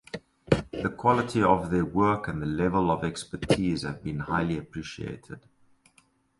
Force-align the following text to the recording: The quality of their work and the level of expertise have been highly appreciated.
The 0.71 0.89
quality 0.97 1.43
of 1.43 1.69
their 1.69 1.85
work 1.85 2.27
and 2.27 2.41
the 2.41 2.47
level 2.47 2.89
of 2.89 3.03
expertise 3.03 3.83
have 3.83 4.03
been 4.03 4.21
highly 4.21 4.57
appreciated. 4.57 5.41